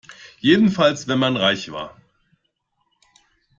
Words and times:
Jedenfalls 0.39 1.07
wenn 1.07 1.19
man 1.19 1.37
reich 1.37 1.71
war. 1.71 1.95